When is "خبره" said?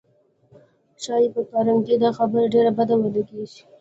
2.17-2.51